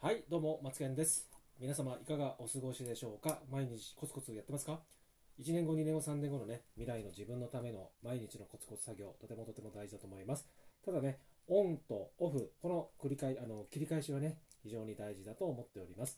[0.00, 1.28] はい、どうも、マツケンです。
[1.58, 3.40] 皆様、いかがお過ごしでしょうか？
[3.50, 4.78] 毎日コツコツやってますか
[5.40, 10.46] ?1 年後、2年後、3年後のね、未来の自分のための毎日のコツコツ作業、とてもとても大事だと思います。
[10.84, 11.18] ただね、
[11.48, 16.16] オンとオフ、この繰り返あの切り返しはね、非常に大事だと思っております。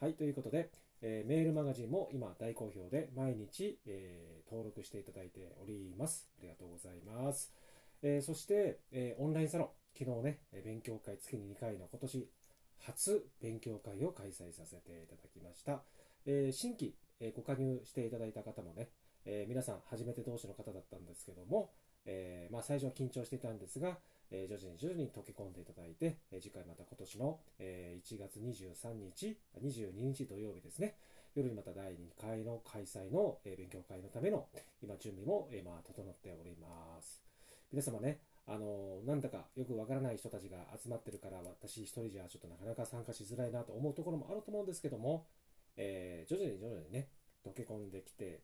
[0.00, 0.70] はい、ということで、
[1.02, 6.30] えーメールマガジンも今大好評で毎日、えー登録していただいております。
[6.38, 7.52] ありがとうございます。
[8.00, 9.68] えーそして、えオンラインサロン、
[9.98, 12.26] 昨日ね、勉強会月に2回の今年
[12.88, 15.82] 初勉強会を開催させていただきました。
[16.24, 18.88] えー新規、えーご加入していただいた方もね、
[19.26, 21.70] えー皆さん初めて同士の方だったんですけども、
[22.06, 23.98] えまあ、最初は緊張していたんですが、
[24.30, 30.96] え徐々に徐々に溶け込んでいただいて、え次回また今年の、え1月23日、22日土曜日ですね、
[31.34, 34.48] 夜にまた第2回の開催の、え勉強会のための
[34.82, 37.22] 今準備も、えまあ、整っております。
[37.70, 45.26] 皆様ね、あのなんだかよくわからない人たちが集まってるから私一人じゃちょっとなかなか参加しづらいなと思うところもあると思うんですけども、
[45.76, 47.08] えー徐々に徐々にね
[47.44, 48.40] 溶け込んできて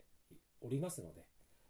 [0.61, 1.25] おりますので、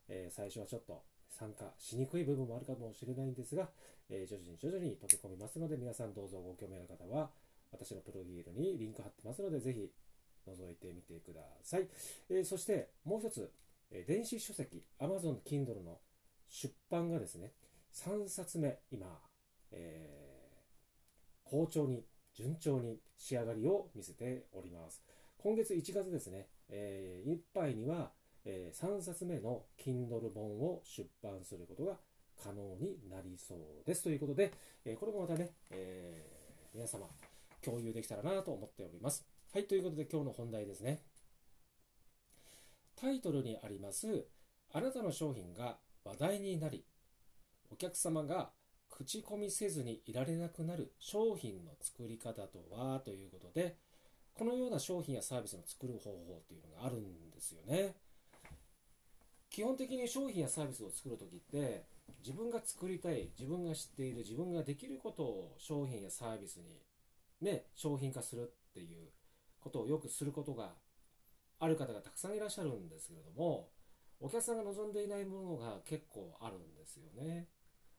[0.09, 3.69] えー最初はちょっと参加しにくい部分もあるかもしれないんですが、
[4.11, 7.31] えー徐々に徐々に溶け込みますので皆さんどうぞご興味ある方は
[7.71, 9.91] 私のプロフィールにリンク貼ってますのでぜひ
[10.49, 11.89] 覗いてみてください、
[12.31, 13.49] えーそしてもう一つ、
[13.93, 15.99] え電子書籍 Amazon Kindle の
[16.49, 17.53] 出版がですね
[17.95, 19.07] 3冊目今、
[19.71, 20.25] えー
[21.47, 25.03] 好調に順調に仕上がりを見せております。
[25.37, 28.11] 今月1月ですね、えーいっぱいには、
[28.45, 31.97] え3冊目の Kindle 本を出版することが
[32.43, 34.03] 可能になりそうです。
[34.03, 34.53] ということで、
[34.85, 37.07] えーこれもまたね、えー皆様
[37.63, 39.25] 共有できたらなと思っております。
[39.53, 41.03] はいということで今日の本題ですね。
[42.97, 44.27] タイトルにあります
[44.73, 46.85] あなたの商品が話題になり
[47.71, 48.51] お客様が
[48.91, 53.01] 口コミせずにいられなくなる商品の作り方とは？
[53.01, 53.77] ということで
[54.35, 57.95] このような商品やサービスの作る方法っていうのがあるんですよね。
[59.51, 61.85] 基本的に商品やサービスを作る時って
[62.25, 66.81] 自分が作りたい自分が知っている自分ができることを商品やサービスに
[67.41, 69.11] ね商品化するっていう
[69.61, 70.71] ことをよくすることが
[71.61, 73.69] ある方がたくさんいらっしゃるんですけれども
[74.21, 77.49] お客さんが望んでいないものが結構あるんですよね。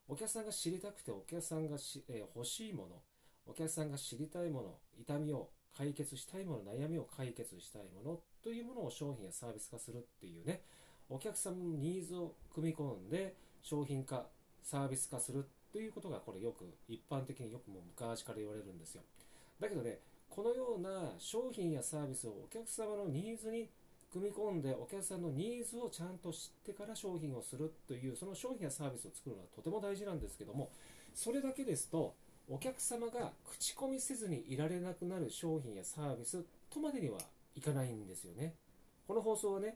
[0.07, 3.01] お客さんが知りたくてお客さんがし、えー欲しいもの
[3.47, 10.61] お客さんが知りたいもの痛みを解決したいもの悩みを解決したいものというものを商品やサービス化するっていうね。
[11.09, 14.25] お客さんのニーズを組み込んで商品化
[14.63, 19.03] サービス化するということがこれよく一般的によくも昔から言われるんですよ。
[19.59, 19.99] だけどね
[20.29, 23.69] このような商品やサービスをお客様のニーズに
[24.15, 30.71] 組み込んでお客さんのニーズをちゃんと知ってから商品をするというその商品やサービスを作るのはとても大事なんですけども
[31.13, 32.15] それだけですと
[32.49, 37.17] お客様が口コミせずにいられなくなる商品やサービスとまでには
[37.55, 38.53] いかないんですよね。
[39.05, 39.75] この放送はね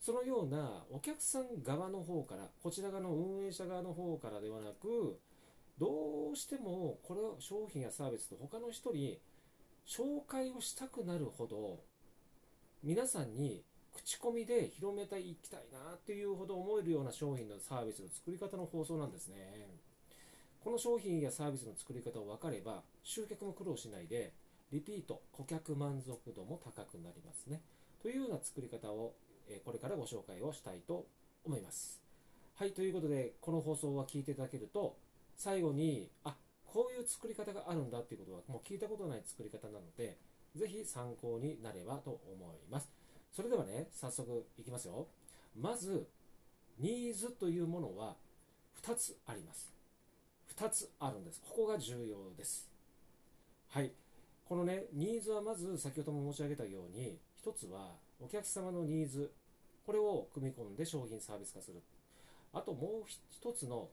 [0.00, 5.18] そのようなお客さん側の方からこちら側の運営者側の方からではなく
[5.76, 9.18] どうしてもこれを商品やサービスと他の人に
[9.88, 11.80] 紹介をしたくなるほど
[12.84, 19.66] 皆さんに口コミで広めていきたいなっていうほど思えるような商品のサービスの作り方の放送なんですね。
[20.62, 24.32] この商品やサービスの作り方を分かれば集客も苦労しないで
[24.70, 27.62] リピート顧客満足度も高くなりますね。
[28.00, 29.14] というような作り方を
[29.48, 31.06] えこれからご紹介をしたいと
[31.44, 32.00] 思います。
[32.54, 34.96] はいということでこの放送は聞いていただけると
[35.36, 40.18] 最後にあこういう作り方があるんだっていうことはもう聞いたことない作り方なので
[40.56, 42.88] ぜひ参考になればと思います。
[43.32, 45.06] それではね早速いきますよ。
[45.60, 46.06] まず
[46.78, 48.16] ニーズというものは
[48.82, 49.70] 2つあります。
[50.56, 51.40] 2つあるんです。
[51.48, 52.68] ここが重要です。
[53.68, 53.92] はい。
[54.48, 59.32] このねニーズはまず先ほども申し上げたように1つはお客様のニーズ。
[59.86, 61.82] これを組み込んで商品サービス化する。
[62.52, 63.88] あともう1つの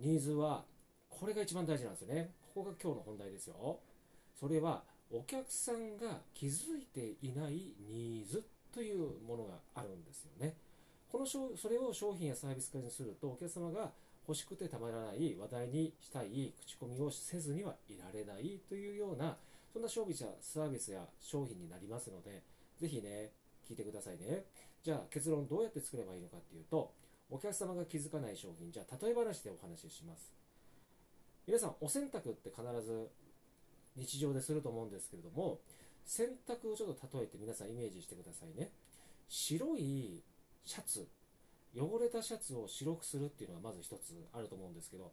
[0.00, 0.64] ニーズは
[1.08, 2.30] これが一番大事なんですよね。
[2.54, 3.78] ここが今日の本題ですよ。
[4.38, 10.54] それはお客さんが気づいていないニーズというものがあるんですよね。
[11.10, 13.90] このそれを商品やサービス化にするとお客様が
[14.28, 19.38] 欲しくてたまらない話題にしたい口コミをせずにはいられないというような
[19.72, 22.42] そんな商品やサービスや商品になりますので
[22.78, 23.32] ぜひね
[23.66, 24.44] 聞いてくださいね。
[24.84, 26.92] じゃあ結論どうやって作ればいいのかっていうと
[27.30, 30.32] お客様が気づかない商品じゃあ例え話でお話しします。
[31.46, 33.08] 皆さんお洗濯って必ず
[33.96, 35.60] 日常ですると思うんですけれども
[36.04, 38.70] 洗濯をちょっと例えて皆さんイメージしてくださいね。
[39.28, 40.22] 白い
[40.64, 41.06] シャツ
[41.76, 45.12] 汚れたシャツを白くするっていうのがまず一つあると思うんですけど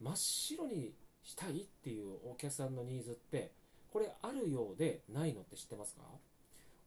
[0.00, 3.52] 真っ白にしたいっていうお客さんのニーズって
[3.92, 6.02] これあるようでないのって知ってますか？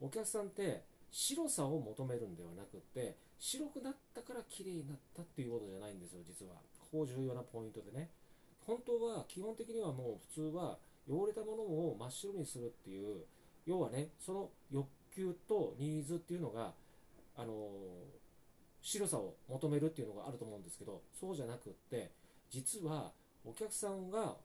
[0.01, 6.55] お客さんって白さを求めるんではなくて白くなったから綺麗になったっていうことじゃないんですよ実は。
[6.91, 8.09] ここ重要なポイントでね。
[8.65, 10.79] 本当は基本的にはもう普通は
[11.09, 13.25] 汚れたものを真っ白にするっていう
[13.65, 16.73] 要はねその欲求とニーズっていうのが
[17.35, 17.69] あの
[18.81, 22.11] 白さを求めるっていうのがあると思うんですけどそうじゃなくって
[22.49, 23.11] 実は
[23.45, 24.35] お客さんが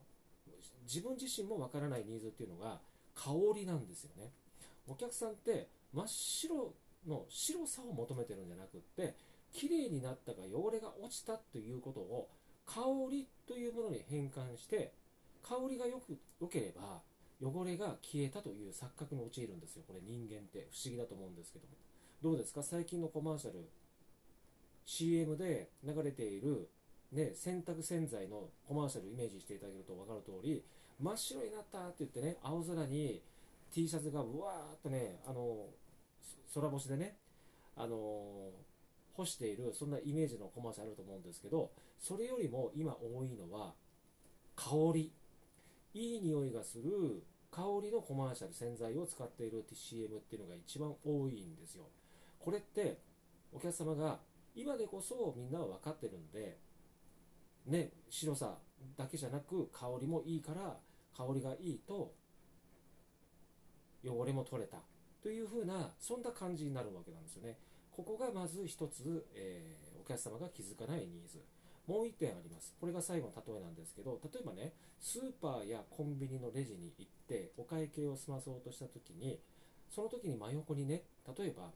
[0.86, 2.80] 自分自身もわからないニーズっていうのが
[3.14, 4.30] 香りなんですよね。
[4.86, 6.72] お客さんって真っ白
[7.06, 9.14] の白さを求めてるんじゃなくって
[9.52, 12.28] 綺麗になったか汚れが落ちたということを
[12.66, 14.92] 香りというものに変換して
[15.42, 17.00] 香りがよく良ければ
[17.40, 19.84] 汚れが消えたという錯覚に陥るんですよ。
[19.86, 20.68] これ人間って。
[20.72, 21.74] 不思議だと思うんですけども。
[22.20, 22.62] どうですか？
[22.62, 23.68] 最近のコマーシャル。
[24.84, 26.68] CM で流れている、
[27.12, 30.64] ね、洗濯洗剤のコマーシャルイメージしていただけると分かる通り
[30.98, 33.22] 真っ白になったって言ってね青空に
[33.70, 35.66] T シャツがうわーっとねあの
[36.54, 37.18] 空干しでね
[37.76, 38.50] あの
[39.12, 41.70] 干しているそんなイメージのコマーシャルあると思うんですけど
[42.00, 43.74] それよりも今多いのは
[44.56, 45.12] 香り。
[45.94, 51.84] いい匂いがする香りのコマーシャル洗剤を使っている CM っていうのが一番多いんですよ。
[52.38, 52.98] これって
[53.52, 54.20] お客様が
[54.54, 56.58] 今でこそみんなは分かってるんで
[57.66, 58.58] ね白さ
[58.96, 60.76] だけじゃなく香りもいいから
[61.16, 62.14] 香りがいいと
[64.04, 64.78] 汚れも取れた
[65.22, 67.58] というふうなそんな感じになるわけなんですよね。
[67.90, 71.42] ここがまず一つ、えー、お客様が気づかないニーズ。
[71.88, 72.74] もう1点あります。
[72.78, 79.40] これが最後の例えなんですけど、例えばね、スーパーやコンビニのレジに行ってお会計を済まそうとした時に、
[79.88, 81.04] その時に真横にね、
[81.38, 81.72] 例えば、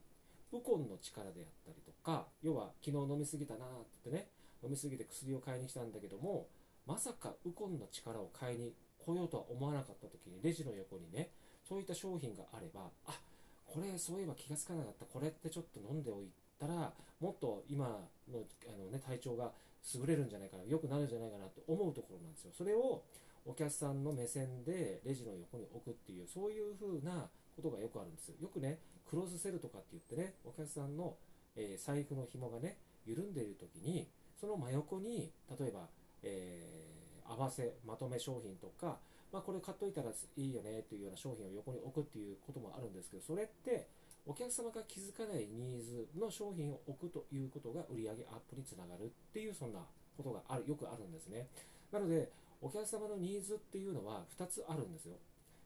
[0.52, 3.68] ウコンの力であったりとか、要は昨日飲みすぎたなっ
[4.04, 4.28] てね、
[4.62, 6.46] 飲みすぎて薬を買いに来たんだけども、
[6.86, 11.30] まさかウコンの力を買いに来ようとは思わなかった時に、レジの横にね、
[11.66, 13.18] そういった商品があれば、あ
[13.64, 16.28] これそういえば気がつかなかった、これってちょっと飲んでおい
[16.62, 17.86] たら、もっと今
[18.30, 19.50] のあの、ね、体調が
[19.94, 22.52] 優れるんじゃないかな、良くなるんじゃないかなと思うところなんですよ。
[22.56, 23.02] それを
[23.44, 28.36] お客さんの目線でレジの横に置くっていう、そういう風なことがよくあるんですよ。
[28.40, 28.78] よくね、
[29.08, 31.16] クロスセルとかって言ってね、お客さんの、
[31.56, 34.08] えー、財布の紐がね、緩んでいる時に、
[34.40, 35.88] その真横に、例えば、
[36.22, 38.98] えー、合わせ、まとめ商品とか、
[39.32, 43.88] まあ、これ買っといたらいいよねっていうような商品を横に置くっていうこともあるんですけど、それって、
[44.24, 49.80] お客様が気づかないニーズの商品を置くということが売上アップにつながるっていうそんな
[50.16, 51.48] ことがあるよくあるんですね。
[51.90, 52.30] なので
[52.60, 55.16] お客様のニーズっていうのは2つあるんですよ。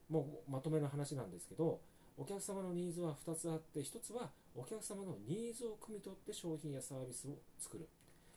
[0.09, 1.79] もうまとめの話なんですけど
[2.17, 7.87] お客様のニーズは2つあって1つはお客様のニーズを汲み取って商品やサービスを作る。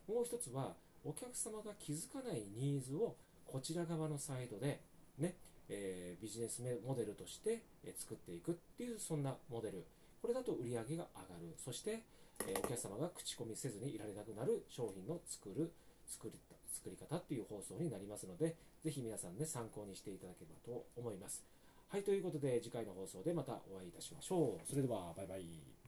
[0.06, 4.80] もう1つはお客様が気づかないニーズをこちら側のサイドで
[5.18, 5.34] ね、
[5.70, 7.62] えー、ビジネスモデルとして
[7.96, 9.84] 作っていくっていうそんなモデル。
[10.20, 11.54] これだと売り上げが上がる。
[11.56, 12.02] そして、
[12.46, 15.72] えお客様が口コミせずにいられなくなる商品の作る、
[16.06, 16.38] 作り
[16.72, 21.44] 作り方っていう放送になりますので、ぜひ皆さんね、参考にしていただければと思います。
[21.88, 24.66] はい、ということで次回の放送でまたお会いいたしましょう。
[24.66, 25.79] それでは、バイバイ。